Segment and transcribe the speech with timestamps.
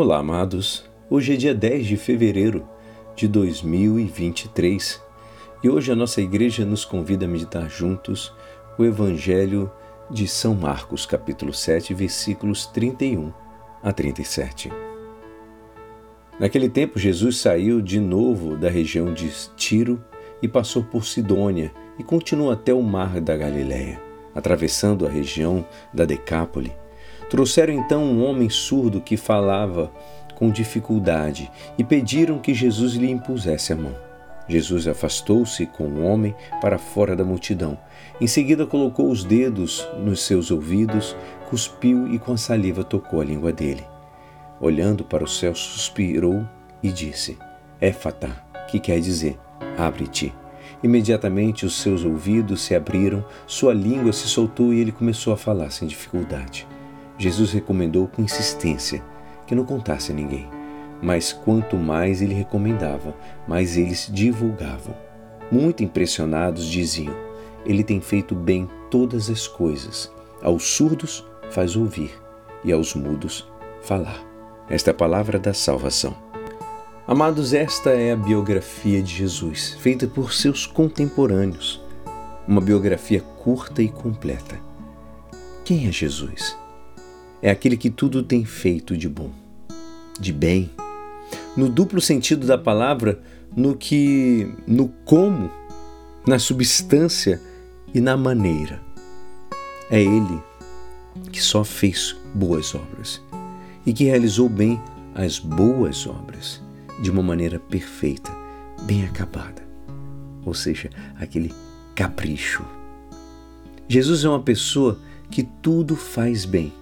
[0.00, 0.84] Olá, amados.
[1.10, 2.64] Hoje é dia 10 de fevereiro
[3.16, 5.02] de 2023
[5.60, 8.32] e hoje a nossa igreja nos convida a meditar juntos
[8.78, 9.68] o Evangelho
[10.08, 13.32] de São Marcos, capítulo 7, versículos 31
[13.82, 14.70] a 37.
[16.38, 20.00] Naquele tempo, Jesus saiu de novo da região de Tiro
[20.40, 24.00] e passou por Sidônia e continuou até o mar da Galiléia,
[24.32, 26.72] atravessando a região da Decápole
[27.28, 29.92] Trouxeram então um homem surdo que falava
[30.34, 33.94] com dificuldade e pediram que Jesus lhe impusesse a mão.
[34.48, 37.76] Jesus afastou-se com o homem para fora da multidão.
[38.18, 41.14] Em seguida, colocou os dedos nos seus ouvidos,
[41.50, 43.84] cuspiu e com a saliva tocou a língua dele.
[44.58, 46.46] Olhando para o céu, suspirou
[46.82, 47.36] e disse:
[47.80, 48.30] Éfata,
[48.68, 49.38] que quer dizer:
[49.76, 50.32] abre-te.
[50.82, 55.70] Imediatamente os seus ouvidos se abriram, sua língua se soltou e ele começou a falar
[55.70, 56.66] sem dificuldade.
[57.18, 59.02] Jesus recomendou com insistência
[59.46, 60.48] que não contasse a ninguém.
[61.02, 63.14] Mas quanto mais ele recomendava,
[63.46, 64.94] mais eles divulgavam.
[65.50, 67.14] Muito impressionados diziam:
[67.66, 70.12] Ele tem feito bem todas as coisas.
[70.42, 72.12] Aos surdos faz ouvir
[72.64, 73.50] e aos mudos
[73.82, 74.22] falar.
[74.68, 76.14] Esta é a palavra da salvação.
[77.06, 81.82] Amados, esta é a biografia de Jesus, feita por seus contemporâneos.
[82.46, 84.60] Uma biografia curta e completa.
[85.64, 86.54] Quem é Jesus?
[87.42, 89.30] É aquele que tudo tem feito de bom,
[90.18, 90.70] de bem.
[91.56, 93.20] No duplo sentido da palavra,
[93.56, 95.50] no que, no como,
[96.26, 97.40] na substância
[97.94, 98.80] e na maneira.
[99.90, 100.42] É Ele
[101.32, 103.20] que só fez boas obras
[103.84, 104.80] e que realizou bem
[105.14, 106.62] as boas obras
[107.00, 108.30] de uma maneira perfeita,
[108.82, 109.66] bem acabada.
[110.44, 111.52] Ou seja, aquele
[111.94, 112.64] capricho.
[113.88, 114.98] Jesus é uma pessoa
[115.30, 116.72] que tudo faz bem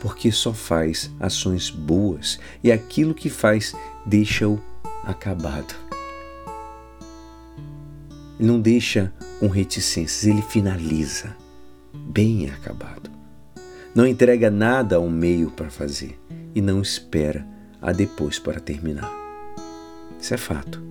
[0.00, 4.58] porque só faz ações boas e aquilo que faz deixa-o
[5.04, 5.74] acabado.
[8.38, 11.36] Ele não deixa com reticências, ele finaliza
[11.92, 13.10] bem acabado.
[13.94, 16.18] Não entrega nada ao meio para fazer
[16.54, 17.46] e não espera
[17.82, 19.12] a depois para terminar.
[20.18, 20.82] Isso é fato.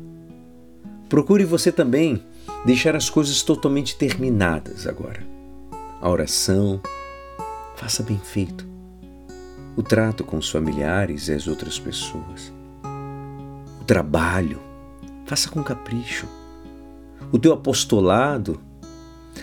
[1.07, 2.23] Procure você também
[2.65, 5.25] deixar as coisas totalmente terminadas agora.
[6.01, 6.79] A oração,
[7.75, 8.69] faça bem feito
[9.79, 12.51] o trato com os familiares e as outras pessoas,
[13.79, 14.59] o trabalho,
[15.25, 16.27] faça com capricho,
[17.31, 18.59] o teu apostolado,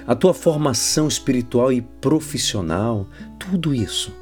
[0.06, 3.06] a tua formação espiritual e profissional,
[3.38, 4.12] tudo isso,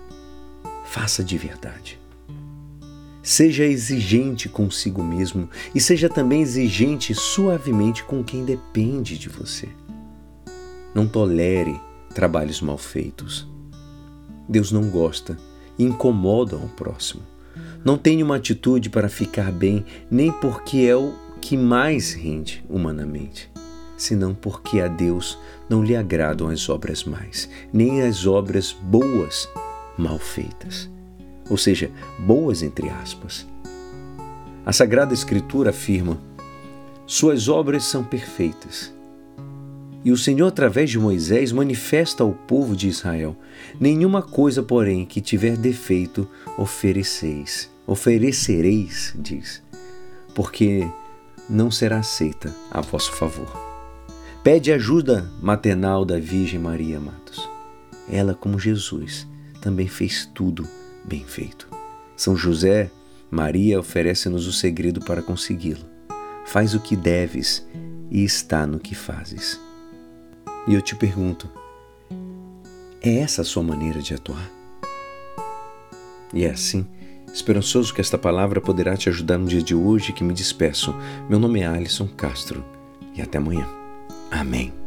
[0.85, 2.01] faça de verdade.
[3.21, 9.69] Seja exigente consigo mesmo e seja também exigente suavemente com quem depende de você.
[10.95, 11.77] Não tolere
[12.15, 13.49] trabalhos mal feitos.
[14.49, 15.37] Deus não gosta
[15.79, 17.23] incomodam o próximo.
[17.85, 23.51] Não tem uma atitude para ficar bem, nem porque é o que mais rende humanamente,
[23.97, 29.49] senão porque a Deus não lhe agradam as obras mais, nem as obras boas
[29.99, 30.91] mal feitas.
[31.51, 33.47] Ou seja, boas entre aspas.
[34.65, 36.19] A Sagrada Escritura afirma:
[37.07, 38.95] Suas obras são perfeitas
[40.05, 43.35] e o Senhor, através de Moisés, manifesta ao povo de Israel:
[43.81, 46.29] Nenhuma coisa, porém, que tiver defeito,
[46.59, 47.73] ofereceis.
[47.87, 49.63] Oferecereis, diz,
[50.35, 50.87] porque
[51.49, 53.53] não será aceita a vosso favor.
[54.43, 57.49] Pede ajuda maternal da Virgem Maria, amados.
[58.11, 59.27] Ela, como Jesus,
[59.61, 60.67] também fez tudo
[61.05, 61.67] bem feito.
[62.17, 62.91] São José,
[63.31, 65.85] Maria oferece-nos o segredo para consegui-lo.
[66.47, 67.67] Faz o que deves
[68.11, 69.64] e está no que fazes.
[70.67, 71.49] E eu te pergunto:
[73.03, 74.51] é essa a sua maneira de atuar?
[76.33, 76.87] E é assim,
[77.33, 80.95] esperançoso que esta palavra poderá te ajudar no dia de hoje que me despeço.
[81.29, 82.65] Meu nome é Alisson Castro
[83.15, 83.67] e até amanhã.
[84.31, 84.84] Amém.